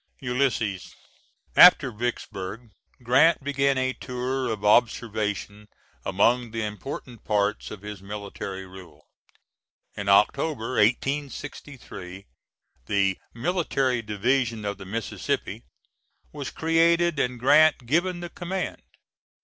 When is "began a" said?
3.43-3.93